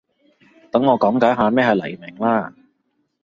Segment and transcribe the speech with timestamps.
[0.71, 2.55] 等我講解下咩係黎明啦